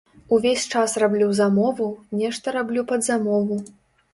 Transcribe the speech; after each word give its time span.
Увесь 0.35 0.63
час 0.75 0.95
раблю 1.03 1.27
замову, 1.39 1.91
нешта 2.23 2.55
раблю 2.57 2.89
пад 2.93 3.07
замову. 3.11 3.61